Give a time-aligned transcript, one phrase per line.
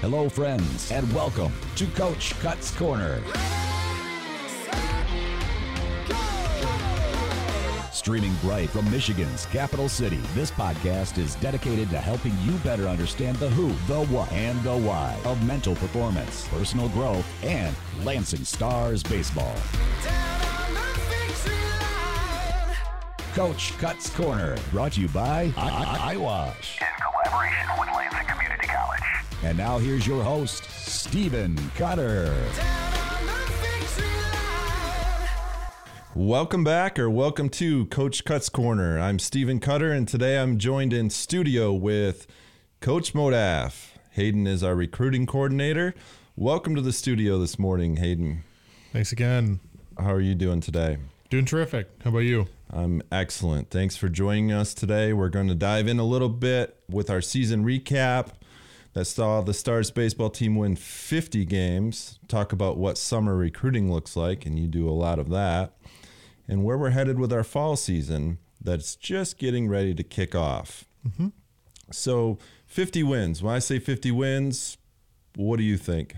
[0.00, 3.22] Hello, friends, and welcome to Coach Cuts Corner.
[7.92, 13.36] Streaming bright from Michigan's capital city, this podcast is dedicated to helping you better understand
[13.36, 19.02] the who, the what, and the why of mental performance, personal growth, and Lansing Stars
[19.02, 19.54] baseball.
[23.34, 26.80] Coach Cuts Corner, brought to you by I- I- iWash.
[26.80, 28.59] in collaboration with Lansing Community.
[29.42, 32.36] And now here's your host, Stephen Cutter.
[36.14, 39.00] Welcome back or welcome to Coach Cuts Corner.
[39.00, 42.26] I'm Stephen Cutter and today I'm joined in studio with
[42.80, 43.92] Coach Modaff.
[44.10, 45.94] Hayden is our recruiting coordinator.
[46.36, 48.44] Welcome to the studio this morning, Hayden.
[48.92, 49.60] Thanks again.
[49.98, 50.98] How are you doing today?
[51.30, 51.88] Doing terrific.
[52.04, 52.46] How about you?
[52.70, 53.70] I'm excellent.
[53.70, 55.14] Thanks for joining us today.
[55.14, 58.32] We're going to dive in a little bit with our season recap
[58.92, 64.16] that saw the Stars baseball team win 50 games, talk about what summer recruiting looks
[64.16, 65.76] like, and you do a lot of that,
[66.48, 70.84] and where we're headed with our fall season that's just getting ready to kick off.
[71.92, 73.42] So, 50 wins.
[73.42, 74.76] When I say 50 wins,
[75.34, 76.14] what do you think?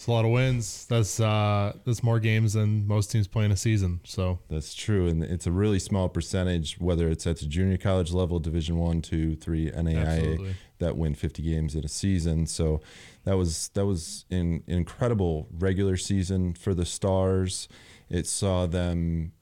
[0.00, 0.86] It's a lot of wins.
[0.86, 4.00] That's uh that's more games than most teams play in a season.
[4.04, 8.10] So That's true, and it's a really small percentage, whether it's at the junior college
[8.10, 10.54] level, Division One, Two, Three, NAIA, Absolutely.
[10.80, 12.46] That win 50 games in a season.
[12.46, 12.80] So
[13.24, 17.68] that was that was an incredible regular season for the Stars.
[18.08, 19.32] It saw them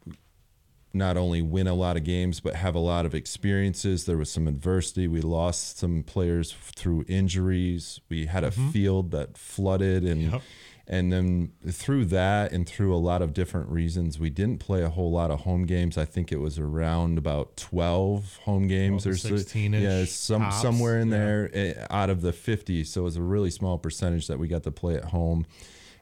[0.95, 4.05] not only win a lot of games but have a lot of experiences.
[4.05, 5.09] There was some adversity.
[5.09, 8.01] We lost some players through injuries.
[8.09, 8.71] We had a mm-hmm.
[8.71, 10.43] field that flooded and Yep.
[10.91, 14.89] And then through that and through a lot of different reasons, we didn't play a
[14.89, 15.99] whole lot of home games.
[15.99, 19.45] I think it was around about 12 home games 12 or to so.
[19.59, 20.63] 16-ish Yeah, some tops.
[20.63, 21.19] somewhere in Yeah.
[21.19, 22.85] there eh, out of the 50.
[22.85, 25.45] So it was a really small percentage that we got to play at home.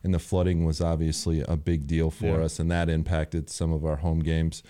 [0.05, 2.45] And the flooding was obviously a big deal for Yeah.
[2.45, 4.63] us, and that impacted some of our home games.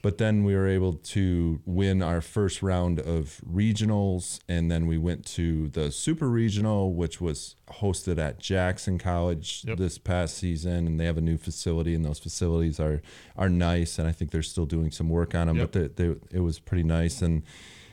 [0.00, 4.96] But then we were able to win our first round of regionals, and then we
[4.96, 9.78] went to the super regional, which was hosted at Jackson College Yep.
[9.78, 13.02] this past season, and they have a new facility, and those facilities are
[13.36, 15.56] are nice, and I think they're still doing some work on them.
[15.56, 15.72] Yep.
[15.72, 17.42] But they, they, it was pretty nice, and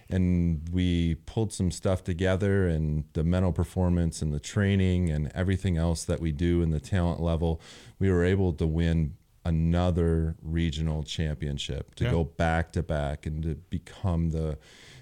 [0.08, 5.78] and we pulled some stuff together, and the mental performance, and the training, and everything
[5.78, 7.60] else that we do, and the talent level,
[7.98, 12.12] we were able to win another regional championship to Yeah.
[12.12, 14.58] go back to back and to become the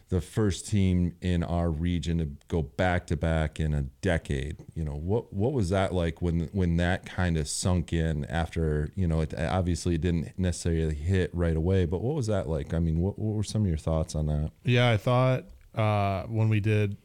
[0.09, 4.57] the first team in our region to go back to back in a decade.
[4.75, 8.91] You know, what what was that like when when that kind of sunk in after,
[8.95, 12.75] you know, it obviously it didn't necessarily hit right away, but what was that like?
[12.75, 14.51] I mean, what, what were some of your thoughts on that?
[14.63, 16.95] yeah, I thought uh when we did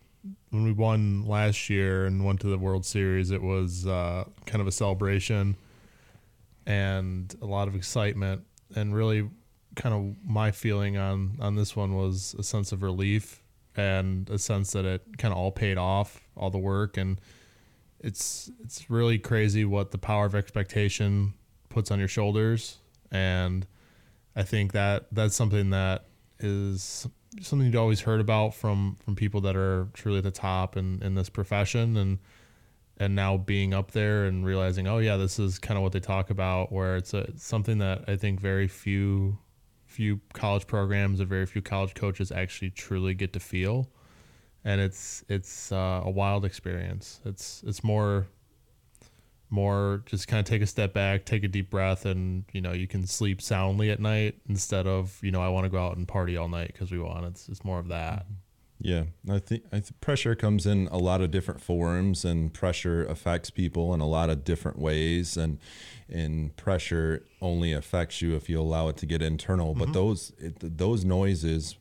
[0.50, 4.60] when we won last year and went to the World Series, it was uh kind
[4.60, 5.56] of a celebration
[6.68, 8.42] and a lot of excitement.
[8.76, 9.28] And really
[9.74, 13.42] kind of my feeling on on this one was a sense of relief
[13.74, 16.96] and a sense that it kind of all paid off all the work.
[16.96, 17.20] And
[17.98, 21.32] it's it's really crazy what the power of expectation
[21.70, 22.78] puts on your shoulders.
[23.10, 23.66] And
[24.36, 26.04] i think that that's something that
[26.38, 27.08] is
[27.40, 31.02] something you'd always heard about from from people that are truly at the top in
[31.02, 31.96] in this profession.
[31.96, 32.18] And
[32.98, 36.00] and now being up there and realizing oh yeah this is kind of what they
[36.00, 39.38] talk about where it's a something that i think very few
[39.88, 43.88] few college programs or very few college coaches actually truly get to feel.
[44.64, 47.20] And it's it's uh, a wild experience.
[47.24, 48.28] It's it's more
[49.50, 52.72] more just kind of take a step back take a deep breath and you know
[52.72, 55.96] you can sleep soundly at night instead of you know i want to go out
[55.96, 57.24] and party all night because we want.
[57.24, 58.26] It's, it's more of that
[58.80, 63.04] Yeah, I think I think pressure comes in a lot of different forms, and pressure
[63.04, 65.58] affects people in a lot of different ways, and
[66.08, 69.74] and pressure only affects you if you allow it to get internal.
[69.74, 69.92] But mm-hmm.
[69.94, 71.76] those it, those noises,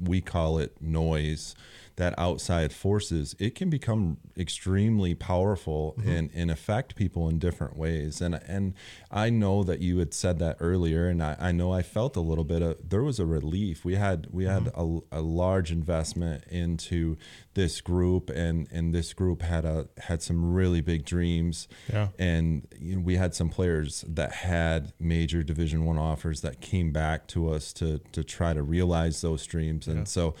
[0.00, 1.56] we call it noise,
[1.96, 6.08] that outside forces, it can become extremely powerful mm-hmm.
[6.08, 8.20] and, and affect people in different ways.
[8.20, 8.74] And and
[9.10, 12.20] I know that you had said that earlier, and I, I know I felt a
[12.20, 13.84] little bit of there was a relief.
[13.84, 14.98] We had we had mm-hmm.
[15.10, 17.16] a, a large investment into
[17.54, 21.66] this group, and and this group had a had some really big dreams.
[21.90, 22.08] Yeah.
[22.18, 26.92] And you know, we had some players that had major Division One offers that came
[26.92, 29.88] back to us to to try to realize those dreams.
[29.88, 30.34] And so,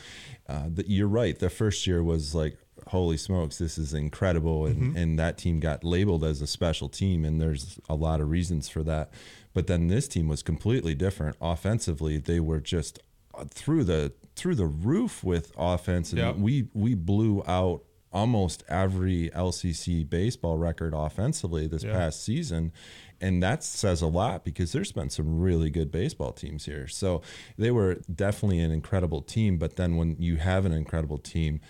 [0.48, 1.38] uh, the, you're right.
[1.38, 2.56] The first year was like,
[2.88, 7.24] holy smokes, this is incredible, and and that team got labeled as a special team,
[7.24, 9.10] and there's a lot of reasons for that.
[9.54, 11.36] But then this team was completely different.
[11.40, 13.00] Offensively, they were just
[13.34, 16.32] uh, through the through the roof with offense, and Yeah.
[16.32, 17.82] we we blew out
[18.12, 21.92] almost every LCC baseball record offensively this Yeah.
[21.92, 22.72] past season.
[23.20, 26.86] And that says a lot because there's been some really good baseball teams here.
[26.86, 27.22] So
[27.56, 29.56] they were definitely an incredible team.
[29.58, 31.60] But then when you have an incredible team,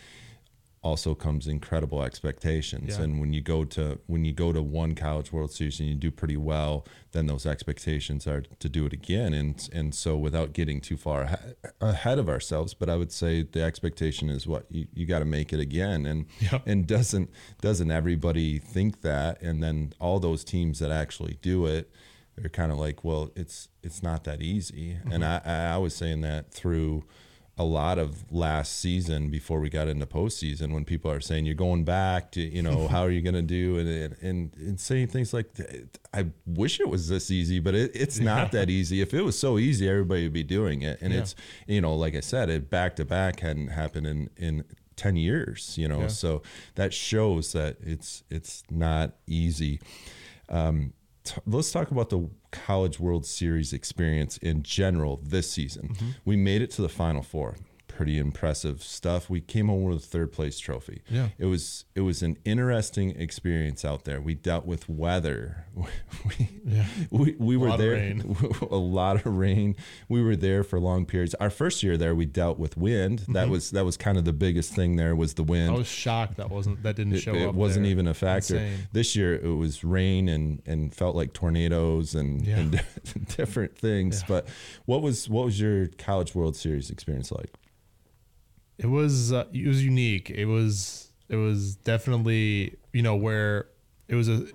[0.87, 2.97] also comes incredible expectations.
[2.97, 3.05] Yeah.
[3.05, 5.97] and when you go to when you go to one college world series and you
[5.97, 9.35] do pretty well then those expectations are to do it again.
[9.35, 13.43] And and so without getting too far ahe- ahead of ourselves but i would say
[13.43, 16.07] the expectation is what you, you got to make it again.
[16.07, 16.61] And Yeah.
[16.65, 17.29] and doesn't
[17.61, 19.43] doesn't everybody think that?
[19.43, 21.91] And then all those teams that actually do it
[22.37, 24.99] they're kind of like well it's it's not that easy.
[25.11, 25.49] And mm-hmm.
[25.49, 27.05] I, I was saying that through
[27.59, 31.55] a lot of last season before we got into postseason when people are saying you're
[31.55, 33.79] going back to you know how are you going to do?
[33.79, 35.49] And, and and saying things like
[36.13, 39.01] I wish it was this easy but it, it's not that easy.
[39.01, 41.01] If it was so easy everybody would be doing it.
[41.01, 41.21] And Yeah.
[41.21, 41.35] it's
[41.67, 44.65] you know like I said it back to back hadn't happened in in
[44.97, 46.01] 10 years you know?
[46.01, 46.07] Yeah.
[46.09, 46.43] so
[46.75, 49.81] that shows that it's it's not easy.
[50.51, 50.93] Um,
[51.25, 52.29] t- let's talk about the
[52.65, 55.89] College World Series experience in general this season.
[55.89, 56.09] Mm-hmm.
[56.25, 57.57] We made it to the Final Four.
[57.97, 59.31] Pretty impressive stuff.
[59.31, 61.01] We came home with a third place trophy.
[61.09, 61.29] Yeah.
[61.39, 64.21] it was it was an interesting experience out there.
[64.21, 65.65] We dealt with weather.
[66.39, 66.85] We Yeah.
[67.11, 67.95] we, we were there
[68.71, 69.77] a lot of rain.
[70.11, 71.35] We were there for long periods.
[71.37, 73.21] Our first year there, we dealt with wind.
[73.21, 73.33] Mm-hmm.
[73.33, 74.97] That was that was kind of the biggest thing.
[74.97, 77.49] There was the wind I was shocked that wasn't that didn't it, show it up.
[77.49, 77.93] It wasn't there.
[77.93, 78.57] even a factor.
[78.57, 78.89] Insane.
[78.93, 82.59] This year it was rain and and felt like tornadoes and, Yeah.
[82.59, 82.81] and
[83.37, 84.21] different things.
[84.21, 84.27] Yeah.
[84.29, 84.49] But
[84.85, 87.51] what was what was your College World Series experience like?
[88.79, 90.31] It was uh, it was unique.
[90.31, 93.67] It was it was definitely you know where
[94.09, 94.47] it was a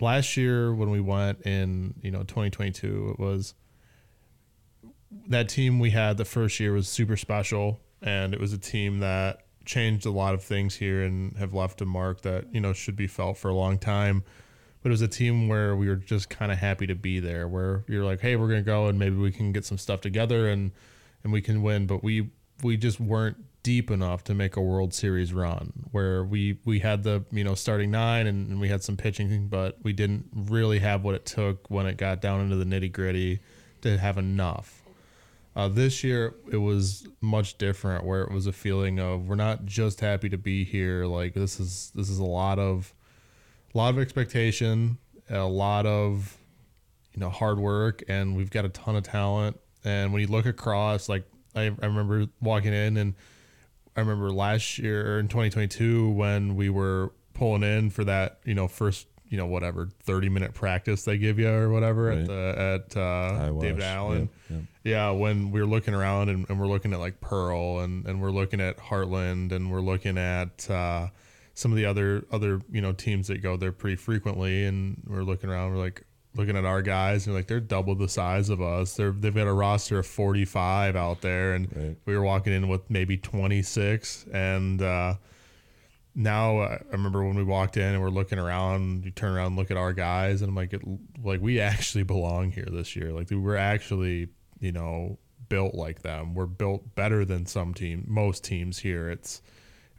[0.00, 3.54] last year when we went in you know 2022 it was
[5.28, 9.00] that team we had the first year was super special and it was a team
[9.00, 12.72] that changed a lot of things here and have left a mark that you know
[12.72, 14.24] should be felt for a long time
[14.82, 17.46] but it was a team where we were just kind of happy to be there
[17.46, 20.48] where you're like hey we're gonna go and maybe we can get some stuff together
[20.48, 20.72] and
[21.22, 22.30] and we can win but we
[22.62, 27.02] we just weren't deep enough to make a world series run where we we had
[27.02, 31.04] the you know starting nine and, we had some pitching but we didn't really have
[31.04, 33.40] what it took when it got down into the nitty gritty
[33.82, 34.82] to have enough.
[35.56, 39.66] Uh, this year it was much different where it was a feeling of we're not
[39.66, 41.04] just happy to be here.
[41.04, 42.94] Like this is this is a lot of
[43.74, 44.96] a lot of expectation
[45.30, 46.36] a lot of
[47.14, 49.58] you know hard work and we've got a ton of talent.
[49.84, 51.24] And when you look across like
[51.54, 53.14] I, I remember walking in and
[53.96, 58.68] I remember last year in 2022 when we were pulling in for that you know
[58.68, 62.18] first you know whatever 30 minute practice they give you or whatever Right.
[62.18, 64.62] at the at uh, David Allen yeah, yeah.
[64.84, 68.20] yeah, when we were looking around and, and we're looking at like Pearl and, and
[68.20, 71.08] we're looking at Heartland and we're looking at uh,
[71.54, 75.22] some of the other other you know teams that go there pretty frequently and we're
[75.22, 76.04] looking around we're like
[76.34, 79.48] looking at our guys and like they're double the size of us they're they've got
[79.48, 81.96] a roster of 45 out there and Right.
[82.06, 85.14] we were walking in with maybe 26 and uh,
[86.14, 89.48] now uh, I remember when we walked in and we're looking around, you turn around
[89.48, 90.82] and look at our guys, and I'm like, it,
[91.22, 93.12] like we actually belong here this year.
[93.12, 94.28] Like we're actually,
[94.58, 95.18] you know,
[95.48, 96.34] built like them.
[96.34, 99.08] We're built better than some team, most teams here.
[99.08, 99.40] It's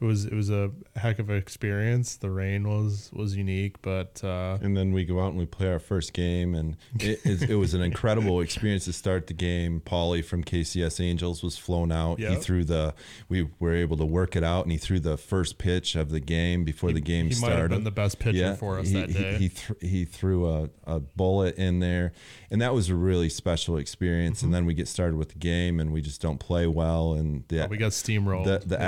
[0.01, 2.15] it was it was a heck of an experience.
[2.15, 5.71] The rain was was unique, but uh, And then we go out and we play
[5.71, 9.79] our first game, and it, it, it was an incredible experience to start the game.
[9.85, 12.19] Paulie from KCS Angels was flown out.
[12.19, 12.95] He threw the.
[13.29, 16.19] We were able to work it out, and he threw the first pitch of the
[16.19, 17.61] game before the game he might started.
[17.61, 19.37] have been the best pitcher for us he, that day.
[19.37, 22.13] He, th- he threw a, a bullet in there,
[22.49, 24.39] and that was a really special experience.
[24.39, 24.47] Mm-hmm.
[24.47, 27.43] And then we get started with the game, and we just don't play well, and
[27.49, 28.45] the, we got steamrolled.
[28.45, 28.87] the the Yeah.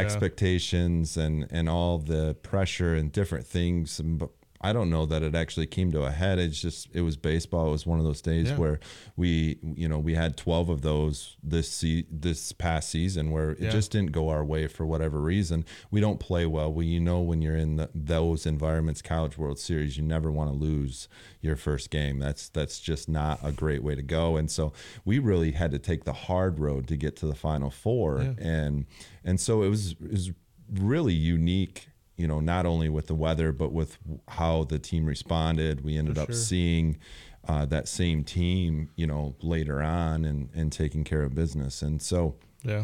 [1.18, 4.00] And and all the pressure and different things.
[4.04, 4.30] But
[4.66, 6.40] I don't know that it actually came to a head.
[6.40, 7.68] It's just it was baseball.
[7.68, 8.56] It was one of those days Yeah.
[8.58, 8.80] where
[9.18, 13.60] we you know we had twelve of those this se- this past season where it
[13.60, 13.72] Yeah.
[13.72, 15.66] just didn't go our way for whatever reason.
[15.92, 16.72] We don't play well.
[16.72, 20.50] We you know when you're in the, those environments, College World Series, you never want
[20.50, 21.10] to lose
[21.42, 22.20] your first game.
[22.20, 24.38] That's that's just not a great way to go.
[24.38, 24.72] And so
[25.04, 28.22] we really had to take the hard road to get to the Final Four.
[28.22, 28.34] Yeah.
[28.48, 28.86] And
[29.26, 30.32] and so it was it was
[30.80, 31.88] really unique.
[32.16, 35.84] You know, not only with the weather, but with how the team responded.
[35.84, 36.36] We ended For up sure.
[36.36, 37.00] seeing
[37.48, 41.82] uh, that same team, you know, later on and and taking care of business.
[41.82, 42.84] And so yeah.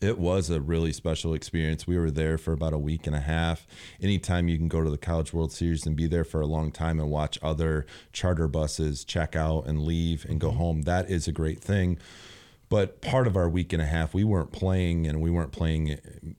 [0.00, 1.86] it was a really special experience.
[1.88, 3.66] We were there for about a week and a half.
[4.00, 6.70] Anytime you can go to the College World Series and be there for a long
[6.70, 11.26] time and watch other charter buses check out and leave and go home, that is
[11.26, 11.98] a great thing.
[12.70, 15.98] But part of our week and a half we weren't playing and we weren't playing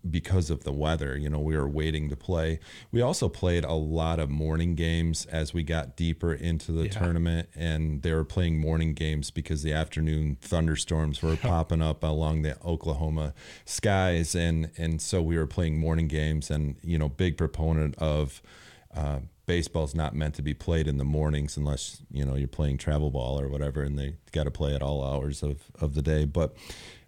[0.10, 1.18] because of the weather.
[1.18, 2.60] You know we were waiting to play.
[2.92, 6.92] We also played a lot of morning games as we got deeper into the Yeah.
[6.92, 12.44] tournament and they were playing morning games because the afternoon thunderstorms were popping up along
[12.44, 13.34] the oklahoma
[13.66, 14.36] skies.
[14.36, 18.42] And and so we were playing morning games and you know big proponent of
[18.96, 19.20] uh,
[19.50, 23.10] baseball's not meant to be played in the mornings unless you know you're playing travel
[23.10, 26.24] ball or whatever and they got to play at all hours of, of the day.
[26.26, 26.56] But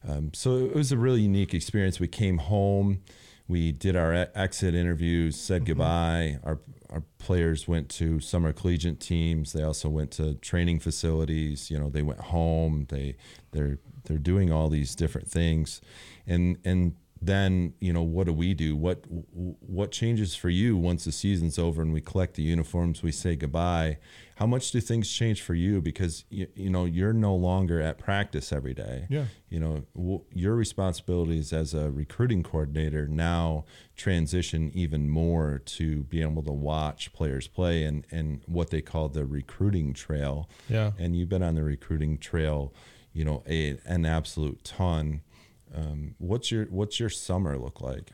[0.07, 2.00] um, so it was a really unique experience.
[2.00, 3.03] We came home
[3.51, 6.39] we did our exit interviews said goodbye.
[6.43, 9.51] Our our players went to summer collegiate teams.
[9.51, 11.69] They also went to training facilities.
[11.69, 12.88] You know they went home.
[12.88, 13.17] They
[13.51, 15.81] they're they're doing all these different things.
[16.25, 18.75] And and then you know what do we do?
[18.75, 23.11] What what changes for you once the season's over and we collect the uniforms we
[23.11, 23.99] say goodbye?
[24.37, 25.81] How much do things change for you?
[25.81, 29.05] Because you, you know you're no longer at practice every day.
[29.09, 29.25] Yeah.
[29.49, 36.23] you know w- your responsibilities as a recruiting coordinator now transition even more to be
[36.23, 40.49] able to watch players play and and what they call the recruiting trail.
[40.67, 40.91] Yeah.
[40.97, 42.73] and you've been on the recruiting trail
[43.13, 45.21] you know a, an absolute ton
[45.75, 48.11] um, what's your what's your summer look like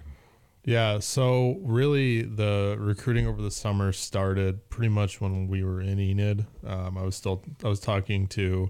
[0.67, 5.97] Yeah, so really the recruiting over the summer started pretty much when we were in
[5.97, 6.45] Enid.
[6.65, 8.69] Um, I was still I was talking to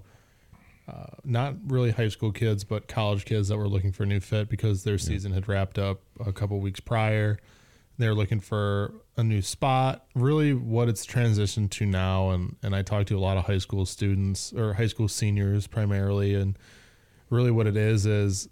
[0.88, 4.20] uh, not really high school kids, but college kids that were looking for a new
[4.20, 7.38] fit because their season had wrapped up a couple weeks prior.
[7.98, 10.06] They were looking for a new spot.
[10.14, 13.58] Really, what it's transitioned to now, and and I talked to a lot of high
[13.58, 16.56] school students or high school seniors primarily, and
[17.28, 18.48] really what it is is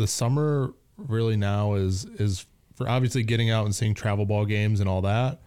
[0.00, 4.80] the summer really now is is for obviously getting out and seeing travel ball games
[4.80, 5.40] and all that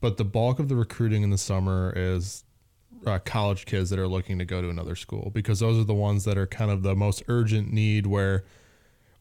[0.00, 2.44] but the bulk of the recruiting in the summer is
[3.06, 5.94] uh, college kids that are looking to go to another school because those are the
[5.94, 8.44] ones that are kind of the most urgent need where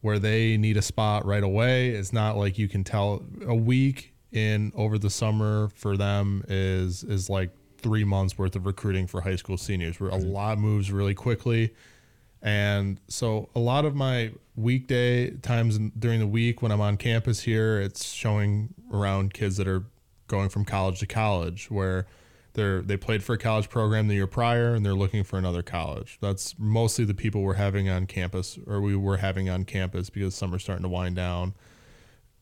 [0.02, 1.90] where they need a spot right away.
[1.90, 7.04] It's not like you can tell a week in over the summer for them is
[7.04, 10.92] is like three months worth of recruiting for high school seniors where a lot moves
[10.92, 11.74] really quickly
[12.42, 17.42] and so a lot of my weekday times during the week when I'm on campus
[17.42, 19.84] here, it's showing around kids that are
[20.28, 22.06] going from college to college where
[22.54, 25.62] they're they played for a college program the year prior and they're looking for another
[25.62, 26.18] college.
[26.22, 30.36] That's mostly the people we're having on campus or we were having on campus because
[30.36, 31.54] summer's starting to wind down.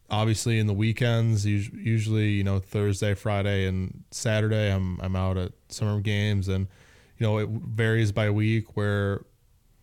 [0.09, 5.51] Obviously in the weekends, usually, you know, Thursday, Friday and Saturday I'm I'm out at
[5.69, 6.67] summer games and
[7.17, 9.21] you know, it varies by week where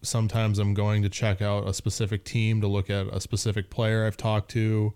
[0.03, 4.07] sometimes I'm going to check out a specific team to look at a specific player
[4.07, 4.93] I've talked to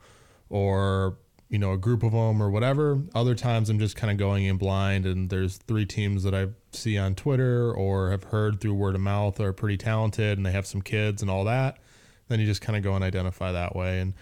[0.48, 3.00] or you know a group of them or whatever.
[3.14, 6.48] Other times I'm just kind of going in blind and there's three teams that I
[6.72, 10.52] see on Twitter or have heard through word of mouth are pretty talented and they
[10.52, 11.78] have some kids and all that.
[12.28, 14.00] Then you just kind of go and identify that way.
[14.00, 14.14] And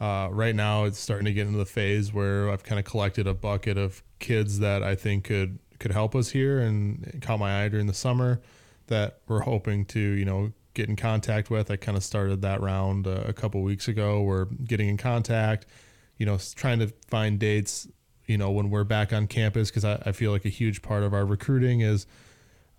[0.00, 3.26] uh, right now it's starting to get into the phase where I've kind of collected
[3.26, 7.64] a bucket of kids that I think could could help us here and caught my
[7.64, 8.40] eye during the summer
[8.86, 11.70] that we're hoping to you know get in contact with.
[11.70, 14.22] I kind of started that round uh, a couple weeks ago.
[14.22, 15.66] We're getting in contact,
[16.16, 17.88] you know, trying to find dates,
[18.26, 21.02] you know, when we're back on campus because I, I feel like a huge part
[21.02, 22.06] of our recruiting is,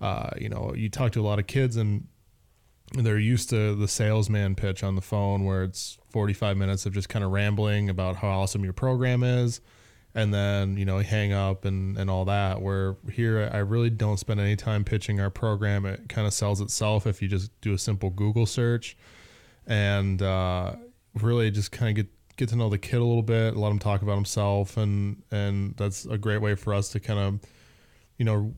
[0.02, 2.08] uh, you know, you talk to a lot of kids and
[2.94, 7.10] they're used to the salesman pitch on the phone where it's 45 minutes of just
[7.10, 9.62] kind of rambling about how awesome your program is
[10.16, 14.18] and then you know hang up and and all that where here i really don't
[14.18, 15.86] spend any time pitching our program.
[15.86, 18.96] It kind of sells itself if you just do a simple google search.
[19.66, 20.76] And uh,
[21.16, 23.78] really just kind of get get to know the kid a little bit let him
[23.78, 27.40] talk about himself and and that's a great way for us to kind of
[28.18, 28.56] you know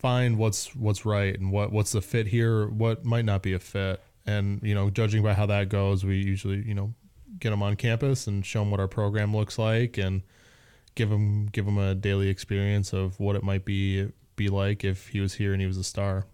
[0.00, 3.58] find what's what's right and what what's the fit here what might not be a
[3.58, 4.00] fit.
[4.26, 6.94] And you know judging by how that goes we usually you know
[7.38, 10.22] get them on campus and show them what our program looks like and
[10.94, 15.08] give him give him a daily experience of what it might be be like if
[15.08, 16.26] he was here and he was a star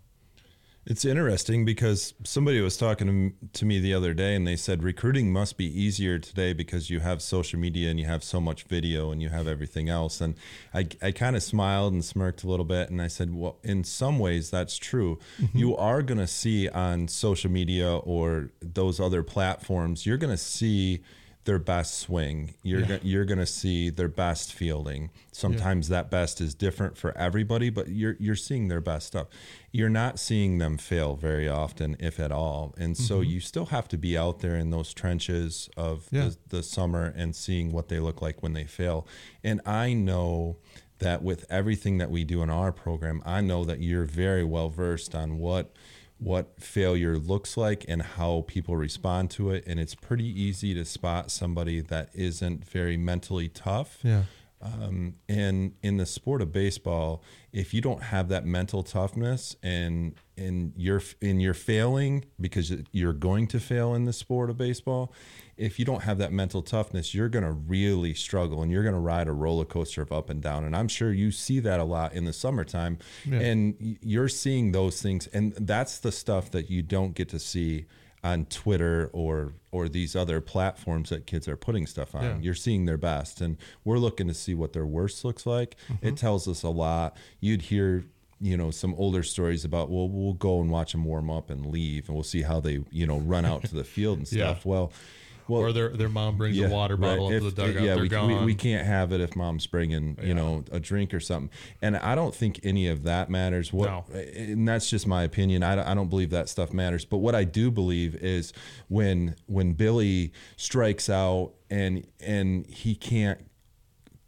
[0.91, 5.31] It's interesting because somebody was talking to, me the other day and they said recruiting
[5.31, 9.11] must be easier today because you have social media and you have so much video
[9.11, 10.23] and you have everything else.
[10.23, 10.35] And
[10.73, 13.85] I, I kind of smiled and smirked a little bit and I said, well, in
[13.85, 15.19] some ways that's true.
[15.39, 15.59] Mm-hmm.
[15.59, 20.43] You are going to see on social media or those other platforms, you're going to
[20.43, 21.03] see
[21.49, 22.53] their best swing.
[22.63, 25.09] You're go- you're going to see their best fielding.
[25.33, 29.29] Sometimes that best is different for everybody, but you're you're seeing their best stuff.
[29.73, 32.75] You're not seeing them fail very often, if at all.
[32.77, 33.31] And so mm-hmm.
[33.31, 36.27] you still have to be out there in those trenches of Yeah.
[36.29, 39.07] the, the summer and seeing what they look like when they fail.
[39.43, 40.59] And I know
[40.99, 44.69] that with everything that we do in our program, I know that you're very well
[44.69, 45.73] versed on what
[46.19, 50.85] what failure looks like and how people respond to it and it's pretty easy to
[50.85, 54.25] spot somebody that isn't very mentally tough Yeah.
[54.61, 57.23] um, and in the sport of baseball,
[57.53, 63.13] if you don't have that mental toughness and and you're and you're failing because you're
[63.13, 65.13] going to fail in the sport of baseball,
[65.59, 68.95] if you don't have that mental toughness, you're going to really struggle and you're going
[68.95, 70.65] to ride a roller coaster of up and down.
[70.65, 73.41] And I'm sure you see that a lot in the summertime, Yeah.
[73.41, 77.87] and you're seeing those things, and that's the stuff that you don't get to see
[78.25, 82.23] on Twitter or or these other platforms that kids are putting stuff on.
[82.25, 82.39] Yeah.
[82.41, 85.77] You're seeing their best, and we're looking to see what their worst looks like.
[85.89, 86.07] Mm-hmm.
[86.07, 87.17] It tells us a lot.
[87.41, 88.05] You'd hear,
[88.41, 91.67] you know, some older stories about, well, we'll go and watch them warm up and
[91.67, 94.53] leave, and we'll see how they, you know, run out to the field and Yeah.
[94.53, 94.65] stuff.
[94.67, 94.91] Well,
[95.49, 97.37] well, Or their their mom brings a water bottle right.
[97.37, 97.83] up to the dugout.
[97.83, 101.21] Yeah, we, we, we can't have it if mom's bringing, you know, a drink or
[101.21, 101.51] something.
[101.83, 103.73] And I don't think any of that matters.
[103.73, 104.05] What, No.
[104.15, 105.63] Eh, and that's just my opinion.
[105.63, 107.05] I, don't- I don't believe that stuff matters.
[107.05, 108.53] But what I do believe is
[108.89, 113.41] when when Billy strikes out and and he can't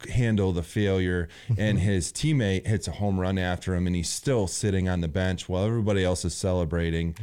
[0.09, 1.61] handle the failure mm-hmm.
[1.61, 5.07] and his teammate hits a home run after him and he's still sitting on the
[5.07, 7.15] bench while everybody else is celebrating.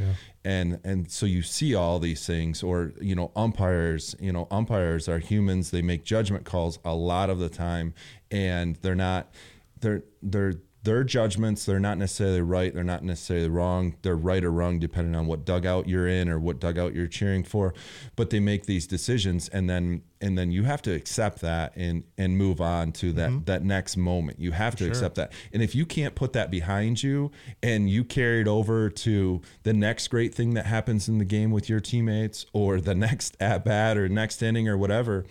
[0.44, 5.08] And and so you see all these things or you know umpires you know umpires
[5.08, 5.70] are humans.
[5.70, 7.94] They make judgment calls a lot of the time
[8.30, 9.32] and they're not
[9.80, 13.96] they're they're their judgments they're not necessarily right they're not necessarily wrong.
[14.02, 17.44] They're right or wrong depending on what dugout you're in or what dugout you're cheering
[17.44, 17.74] for
[18.16, 22.04] but they make these decisions and then and then you have to accept that and
[22.16, 23.44] and move on to that mm-hmm.
[23.44, 24.40] that next moment.
[24.40, 25.32] You have to accept that.
[25.52, 27.30] And if you can't put that behind you
[27.62, 31.50] and you carry it over to the next great thing that happens in the game
[31.50, 35.24] with your teammates or the next at bat or next inning or whatever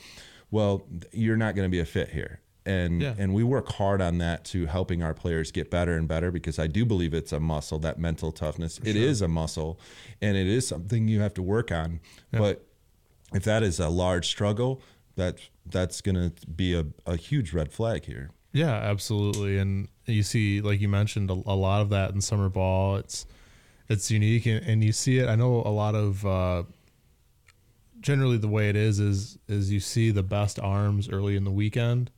[0.51, 3.15] well you're not going to be a fit here and Yeah.
[3.17, 6.59] and we work hard on that to helping our players get better and better because
[6.59, 9.79] I do believe it's a muscle that mental toughness it is a muscle
[10.21, 12.00] and it is something you have to work on
[12.31, 12.65] but
[13.33, 14.81] if that is a large struggle
[15.15, 19.57] that that's going to be a, a huge red flag here Yeah, absolutely.
[19.59, 22.95] And you see, like you mentioned, a, a lot of that in summer ball.
[22.97, 23.25] It's
[23.89, 25.27] it's unique, and, and you see it.
[25.30, 26.25] I know a lot of.
[26.25, 26.63] Uh,
[27.99, 31.51] generally, the way it is is is you see the best arms early in the
[31.51, 32.10] weekend.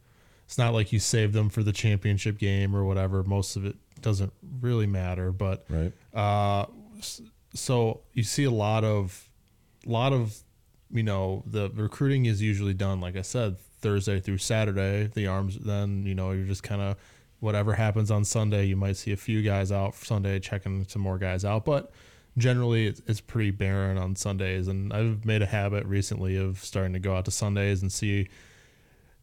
[0.49, 3.21] It's not like you save them for the championship game or whatever.
[3.21, 6.65] Most of it doesn't really matter, but right uh,
[7.53, 9.29] so you see a lot of,
[9.85, 10.35] lot of,
[10.89, 15.12] you know, the recruiting is usually done, like I said, Thursday through Saturday.
[15.13, 16.95] The arms, then you know, you're just kind of
[17.41, 18.65] whatever happens on Sunday.
[18.65, 21.91] You might see a few guys out for Sunday, checking some more guys out, but
[22.39, 24.67] generally it's, it's pretty barren on Sundays.
[24.67, 28.29] And I've made a habit recently of starting to go out to Sundays and see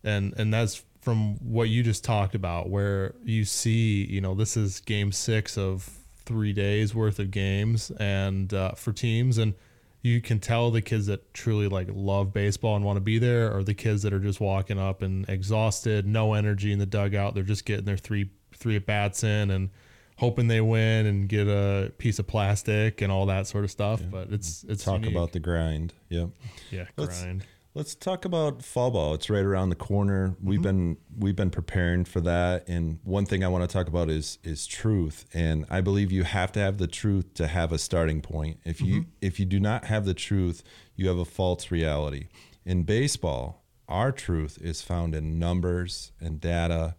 [0.04, 4.56] and and that's from what you just talked about where you see you know this
[4.56, 5.88] is game six of
[6.24, 9.54] three days worth of games and uh, for teams and
[10.02, 13.56] you can tell the kids that truly like love baseball and want to be there
[13.56, 17.34] or the kids that are just walking up and exhausted no energy in the dugout.
[17.34, 19.70] They're just getting their three three at bats in and
[20.16, 24.02] hoping they win and get a piece of plastic and all that sort of stuff
[24.10, 25.12] but it's it's talk unique.
[25.12, 25.92] about the grind.
[26.08, 26.30] Yep.
[26.72, 26.96] Yeah grind.
[26.96, 27.46] Let's
[27.84, 29.14] talk about fall ball.
[29.14, 30.34] It's right around the corner.
[30.42, 30.62] We've mm-hmm.
[30.62, 32.68] been we've been preparing for that.
[32.68, 35.26] And one thing I want to talk about is is truth.
[35.34, 38.60] And I believe you have to have the truth to have a starting point.
[38.64, 39.10] If you mm-hmm.
[39.20, 40.62] if you do not have the truth,
[40.94, 42.28] you have a false reality.
[42.64, 46.96] In baseball, our truth is found in numbers and data.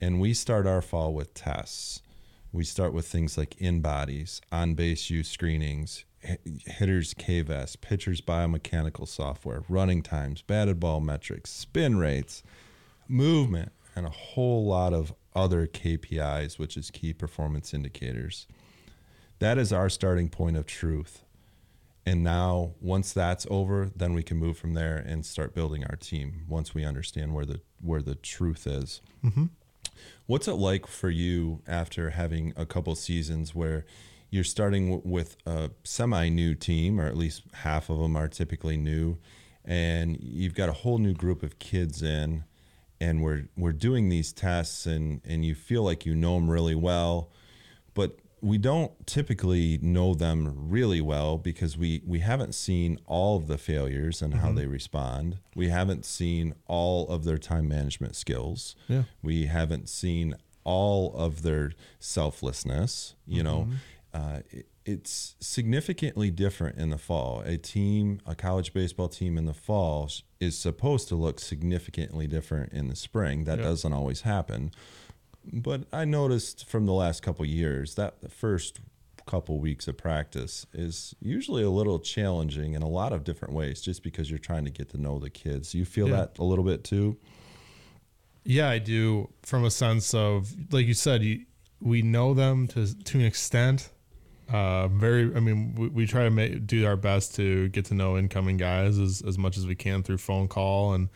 [0.00, 2.02] And we start our fall with tests.
[2.52, 6.04] We start with things like in bodies, on base use screenings,
[6.66, 12.42] hitters K-Vest, pitchers biomechanical software, running times, batted ball metrics, spin rates,
[13.08, 18.46] movement, and a whole lot of other KPIs, which is key performance indicators.
[19.38, 21.22] That is our starting point of truth.
[22.04, 25.96] And now, once that's over, then we can move from there and start building our
[25.96, 26.44] team.
[26.48, 29.00] Once we understand where the where the truth is.
[29.24, 29.46] Mm-hmm.
[30.26, 33.84] What's it like for you after having a couple seasons where
[34.36, 38.28] you're starting w- with a semi new team, or at least half of them are
[38.28, 39.18] typically new,
[39.64, 42.44] and you've got a whole new group of kids in,
[43.00, 46.74] and we're we're doing these tests, and and you feel like you know them really
[46.74, 47.30] well,
[47.94, 53.46] but we don't typically know them really well because we we haven't seen all of
[53.46, 54.58] the failures and how mm-hmm.
[54.58, 55.38] they respond.
[55.54, 58.76] We haven't seen all of their time management skills.
[58.86, 59.04] Yeah.
[59.22, 63.14] We haven't seen all of their selflessness.
[63.26, 63.74] You know, mm-hmm.
[64.16, 67.40] Uh, it, it's significantly different in the fall.
[67.44, 72.72] A team, a college baseball team in the fall is supposed to look significantly different
[72.72, 73.44] in the spring.
[73.44, 73.64] That Yeah.
[73.64, 74.70] doesn't always happen.
[75.44, 78.80] But I noticed from the last couple years that the first
[79.26, 83.80] couple weeks of practice is usually a little challenging in a lot of different ways
[83.80, 85.74] just because you're trying to get to know the kids.
[85.74, 86.16] You feel Yeah.
[86.16, 87.16] that a little bit too?
[88.44, 89.30] Yeah, I do.
[89.42, 91.44] From a sense of, like you said, you,
[91.80, 93.90] we know them to to an extent.
[94.52, 95.34] Uh, very.
[95.34, 98.56] I mean, we, we try to make, do our best to get to know incoming
[98.56, 101.08] guys as as much as we can through phone call and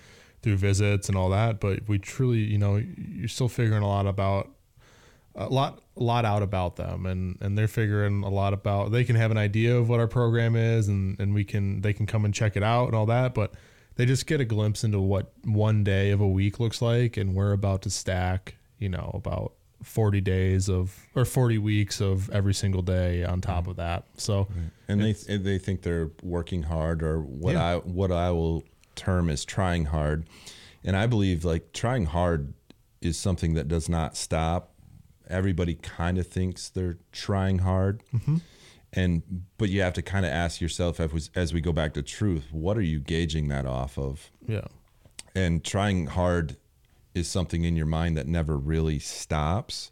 [0.43, 1.61] through visits and all that.
[1.61, 4.51] But we truly, you know, you're still figuring a lot about
[5.35, 9.05] a lot a lot out about them and and they're figuring a lot about they
[9.05, 12.07] can have an idea of what our program is and and we can they can
[12.07, 13.55] come and check it out and all that but
[13.97, 17.35] they just get a glimpse into what one day of a week looks like and
[17.35, 22.55] we're about to stack you know about 40 days of or 40 weeks of every
[22.55, 23.71] single day on top mm.
[23.71, 24.05] of that.
[24.17, 24.49] So
[24.89, 27.65] and they they think they're working hard or what Yeah.
[27.65, 28.65] I what I will
[28.95, 30.27] term as trying hard.
[30.85, 32.53] And I believe like trying hard
[33.01, 34.75] is something that does not stop.
[35.29, 38.03] Everybody kind of thinks they're trying hard.
[38.15, 38.37] Mm-hmm.
[38.93, 39.23] And
[39.57, 42.03] but you have to kind of ask yourself as we, as we go back to
[42.03, 44.31] truth what are you gauging that off of?
[44.47, 44.67] Yeah.
[45.35, 46.57] And trying hard
[47.15, 49.91] is something in your mind that never really stops.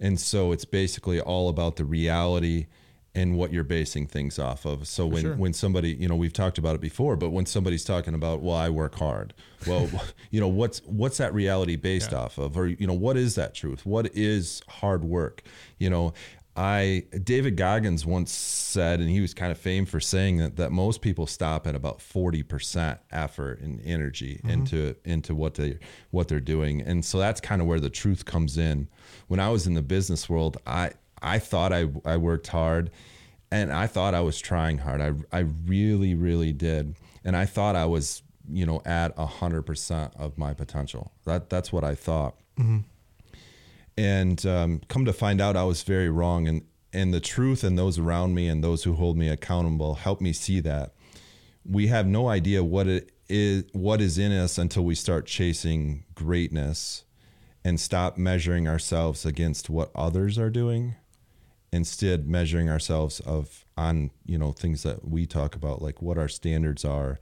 [0.00, 2.66] And so it's basically all about the reality
[3.14, 4.86] and what you're basing things off of.
[4.86, 5.34] So when sure.
[5.34, 8.56] when somebody you know we've talked about it before but when somebody's talking about well
[8.56, 9.34] I work hard.
[9.66, 9.88] Well
[10.30, 12.56] you know what's what's that reality based off of?
[12.56, 13.84] Or you know what is that truth?
[13.84, 15.42] What is hard work?
[15.78, 16.12] You know
[16.58, 20.72] I David Goggins once said, and he was kind of famed for saying that that
[20.72, 24.50] most people stop at about forty percent effort and energy mm-hmm.
[24.50, 25.78] into into what they
[26.10, 28.88] what they're doing, and so that's kind of where the truth comes in.
[29.28, 30.90] When I was in the business world, I
[31.22, 32.90] I thought I I worked hard,
[33.52, 35.00] and I thought I was trying hard.
[35.00, 40.12] I I really really did, and I thought I was you know at hundred percent
[40.16, 41.12] of my potential.
[41.24, 42.78] That that's what I thought mm-hmm.
[43.98, 47.76] And um, come to find out I was very wrong and and the truth and
[47.76, 50.94] those around me and those who hold me accountable help me see that.
[51.64, 56.04] We have no idea what it is what is in us until we start chasing
[56.14, 57.04] greatness
[57.64, 60.94] and stop measuring ourselves against what others are doing
[61.72, 66.28] instead measuring ourselves of on you know things that we talk about like what our
[66.28, 67.18] standards are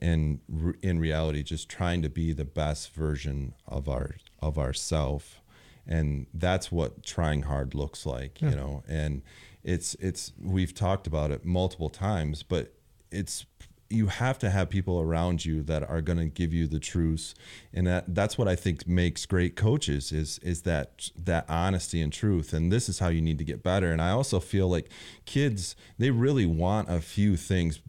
[0.00, 5.40] and r- in reality just trying to be the best version of our of ourself
[5.88, 8.82] and that's what trying hard looks like you know?
[8.88, 9.22] And
[9.64, 12.72] it's it's we've talked about it multiple times but
[13.10, 13.46] it's
[13.88, 17.34] you have to have people around you that are going to give you the truth.
[17.72, 22.12] And that that's what i think makes great coaches is is that that honesty and
[22.12, 22.52] truth.
[22.52, 23.92] And this is how you need to get better.
[23.92, 24.88] And i also feel like
[25.24, 27.80] kids they really want a few things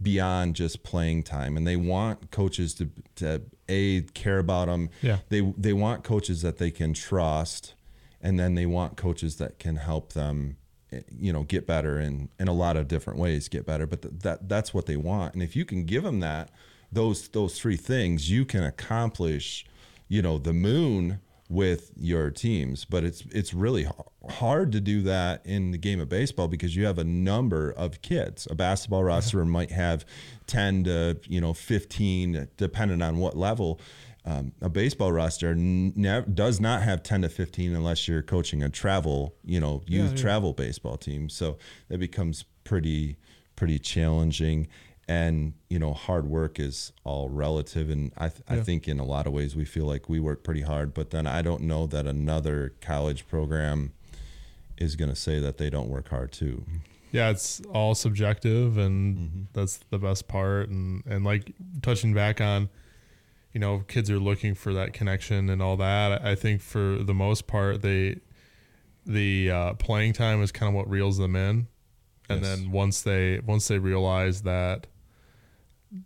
[0.00, 1.56] beyond just playing time.
[1.56, 5.18] And they want coaches to to a care about them Yeah.
[5.28, 7.74] they they want coaches that they can trust
[8.20, 10.56] and then they want coaches that can help them
[10.92, 13.86] eh, you know get better in in a lot of different ways get better.
[13.86, 15.34] But th- that that's what they want.
[15.34, 16.50] And if you can give them that
[16.92, 19.66] those those three things you can accomplish
[20.08, 23.86] you know the moon with your teams but it's it's really
[24.30, 28.02] hard to do that in the game of baseball because you have a number of
[28.02, 28.46] kids.
[28.50, 30.04] A basketball roster might have
[30.46, 33.80] 10 to you know 15 depending on what level.
[34.24, 38.68] Um, a baseball roster ne- does not have 10 to 15 unless you're coaching a
[38.68, 40.16] travel you know youth yeah.
[40.16, 41.28] travel baseball team.
[41.28, 43.16] So that becomes pretty
[43.54, 44.68] pretty challenging
[45.08, 47.90] and you know hard work is all relative.
[47.90, 50.42] And I, th- I think in a lot of ways we feel like we work
[50.42, 53.92] pretty hard but then i don't know that another college program
[54.78, 56.64] is going to say that they don't work hard too.
[57.12, 60.68] Yeah it's all subjective and that's the best part.
[60.68, 62.68] And and like touching back on
[63.54, 67.14] you know kids are looking for that connection and all that i think for the
[67.14, 68.18] most part they
[69.06, 71.68] the uh, playing time is kind of what reels them in.
[72.28, 72.56] And Yes.
[72.58, 74.88] then once they once they realize that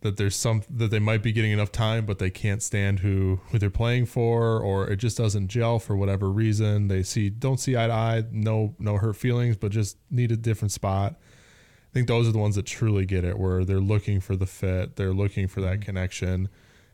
[0.02, 3.40] that there's some that they might be getting enough time but they can't stand who
[3.50, 6.88] who they're playing for or it just doesn't gel for whatever reason.
[6.88, 10.36] They see don't see eye to eye no no hurt feelings but just need a
[10.36, 11.14] different spot.
[11.18, 14.46] I think those are the ones that truly get it where they're looking for the
[14.46, 16.48] fit they're looking for that connection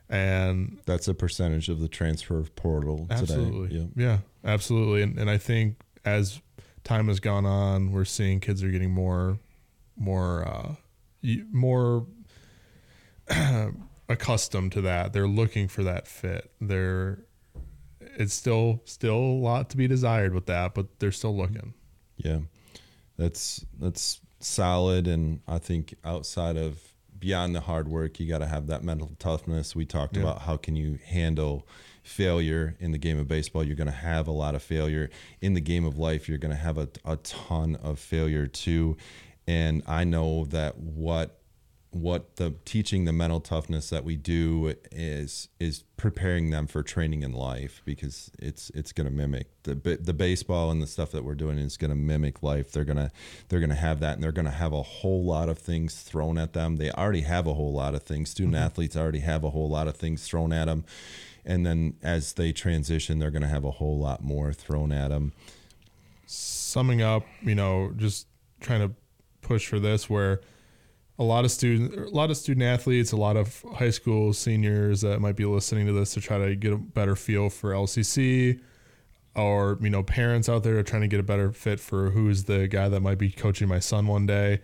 [0.08, 3.68] and that's a percentage of the transfer portal absolutely.
[3.68, 5.02] Today yeah absolutely.
[5.02, 6.40] And, and i think as
[6.84, 9.40] time has gone on we're seeing kids are getting more
[9.96, 10.74] more uh
[11.50, 12.06] more
[14.08, 17.18] accustomed to that they're looking for that fit they're
[18.00, 21.74] it's still still a lot to be desired with that but they're still looking
[22.16, 22.40] Yeah,
[23.18, 26.80] that's that's solid, and I think outside of
[27.18, 29.74] beyond the hard work, you got to have that mental toughness.
[29.74, 30.22] We talked Yeah.
[30.22, 31.66] about how can you handle
[32.02, 33.64] failure in the game of baseball.
[33.64, 35.10] You're going to have a lot of failure
[35.40, 36.28] in the game of life.
[36.28, 38.96] You're going to have a, a ton of failure too.
[39.46, 41.40] And I know that what
[42.00, 47.22] what the teaching the mental toughness that we do is is preparing them for training
[47.22, 51.24] in life because it's it's going to mimic the the baseball and the stuff that
[51.24, 52.70] we're doing is going to mimic life.
[52.70, 53.10] They're going to
[53.48, 56.02] they're going to have that and they're going to have a whole lot of things
[56.02, 56.76] thrown at them.
[56.76, 58.30] They already have a whole lot of things.
[58.30, 58.64] Student mm-hmm.
[58.64, 60.84] athletes already have a whole lot of things thrown at them
[61.44, 65.08] and then as they transition they're going to have a whole lot more thrown at
[65.08, 65.32] them
[66.26, 68.26] summing up, you know, just
[68.60, 68.94] trying to
[69.40, 70.40] push for this where
[71.18, 75.00] a lot of student a lot of student athletes, a lot of high school seniors
[75.00, 78.60] that might be listening to this to try to get a better feel for LCC
[79.34, 82.44] or you know parents out there are trying to get a better fit for who's
[82.44, 84.60] the guy that might be coaching my son one day.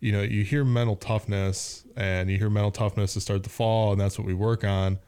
[0.00, 3.92] You know, you hear mental toughness and you hear mental toughness to start the fall
[3.92, 4.98] and that's what we work on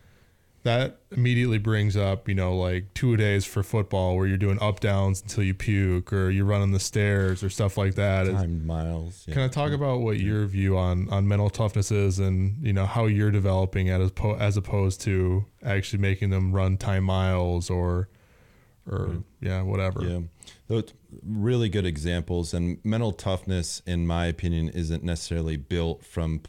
[0.64, 4.80] that immediately brings up, you know, like two days for football where you're doing up
[4.80, 8.26] downs until you puke or you're running the stairs or stuff like that.
[8.26, 9.34] time miles yeah.
[9.34, 12.86] Can I talk about what your view on, on mental toughness is and, you know,
[12.86, 17.70] how you're developing it as, po- as opposed to actually making them run time miles
[17.70, 18.08] or,
[18.90, 20.02] or yeah, whatever.
[20.02, 20.20] Yeah,
[20.66, 20.92] those
[21.22, 22.52] really good examples.
[22.52, 26.42] And mental toughness, in my opinion, isn't necessarily built from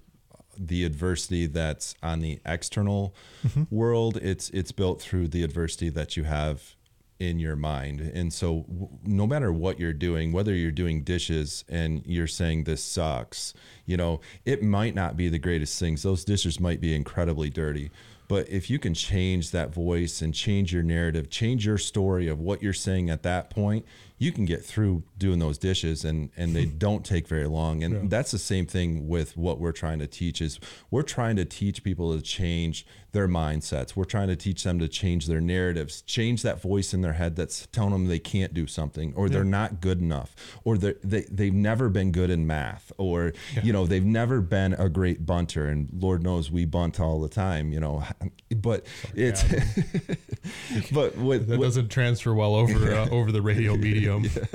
[0.60, 3.16] the adversity that's on the external
[3.48, 3.64] mm-hmm.
[3.70, 4.18] world.
[4.18, 6.76] It's it's built through the adversity that you have
[7.20, 8.00] in your mind.
[8.00, 12.64] And so, w- no matter what you're doing, whether you're doing dishes and you're saying
[12.64, 13.54] this sucks,
[13.86, 16.02] you know, it might not be the greatest things.
[16.02, 17.92] Those dishes might be incredibly dirty.
[18.30, 22.40] But if you can change that voice and change your narrative, change your story of
[22.40, 23.86] what you're saying at that point,
[24.20, 27.84] you can get through doing those dishes and and they don't take very long.
[27.84, 30.60] And that's the same thing with what we're trying to teach is
[30.92, 33.96] we're trying to teach people to change their mindsets.
[33.96, 37.36] We're trying to teach them to change their narratives, change that voice in their head
[37.36, 41.54] that's telling them they can't do something or they're not good enough or they they've
[41.54, 45.90] never been good in math or you know they've never been a great bunter and
[45.92, 48.04] Lord knows we bunt all the time, you know.
[48.56, 49.44] But it's
[50.92, 53.76] but with, That with- doesn't transfer well over uh, over the radio
[54.18, 54.48] medium.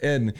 [0.00, 0.34] and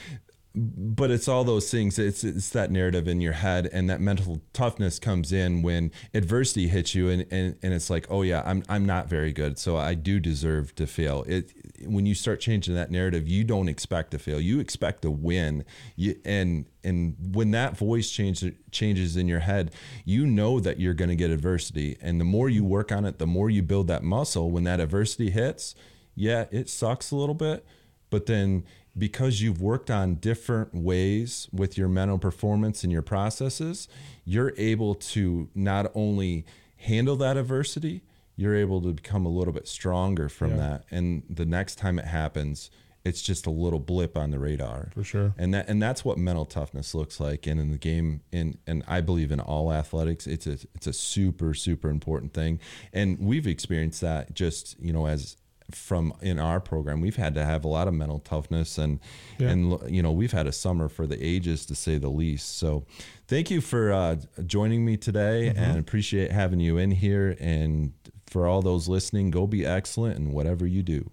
[0.52, 4.42] but it's all those things it's it's that narrative in your head and that mental
[4.52, 8.64] toughness comes in when adversity hits you and and, and it's like oh yeah I'm
[8.68, 11.24] I'm not very good so I do deserve to fail.
[11.28, 11.52] It
[11.86, 14.40] when you start changing that narrative you don't expect to fail.
[14.40, 15.64] You expect to win.
[15.94, 19.72] You, and and when that voice change, changes in your head
[20.04, 21.96] you know that you're going to get adversity.
[22.00, 24.50] And the more you work on it the more you build that muscle.
[24.50, 25.76] When that adversity hits
[26.16, 27.64] yeah it sucks a little bit
[28.10, 28.64] but then
[28.98, 33.86] because you've worked on different ways with your mental performance and your processes,
[34.24, 36.44] you're able to not only
[36.76, 38.02] handle that adversity,
[38.36, 40.56] you're able to become a little bit stronger from Yeah.
[40.56, 40.84] that.
[40.90, 42.70] And the next time it happens,
[43.04, 44.90] it's just a little blip on the radar.
[44.92, 45.34] For sure.
[45.38, 47.46] And that and that's what mental toughness looks like.
[47.46, 50.92] And in the game, in and I believe in all athletics, it's a it's a
[50.92, 52.58] super super important thing.
[52.92, 55.36] And we've experienced that just you know as
[55.74, 59.00] from in our program we've had to have a lot of mental toughness and
[59.38, 59.48] Yeah.
[59.50, 62.58] and you know we've had a summer for the ages to say the least.
[62.58, 62.84] So
[63.28, 67.36] thank you for uh, joining me today and appreciate having you in here.
[67.40, 67.92] And
[68.26, 71.10] for all those listening go be excellent in whatever you do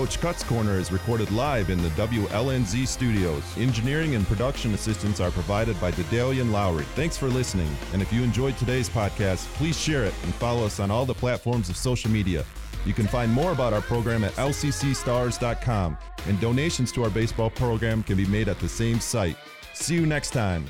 [0.00, 3.42] Coach Cuts Corner is recorded live in the WLNZ studios.
[3.58, 6.84] Engineering and production assistance are provided by Dedalian Lowry.
[6.94, 7.70] Thanks for listening.
[7.92, 11.12] And if you enjoyed today's podcast, please share it and follow us on all the
[11.12, 12.46] platforms of social media.
[12.86, 18.02] You can find more about our program at lccstars.com, and donations to our baseball program
[18.02, 19.36] can be made at the same site.
[19.74, 20.64] See you next time.